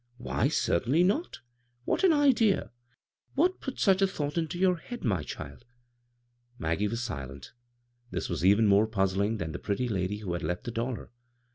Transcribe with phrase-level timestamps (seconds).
[0.17, 1.41] ""Why, certainly not!
[1.85, 2.71] What an idea!
[3.35, 5.63] What put such a thought into your head, my child?"
[6.57, 7.53] Maggie was silent
[8.09, 11.11] This was even more puzzling than the pretty lady who had left the dollar.